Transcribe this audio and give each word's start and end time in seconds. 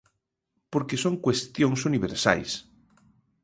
Porque 0.71 1.01
son 1.03 1.15
cuestións 1.25 1.79
universais. 1.89 2.51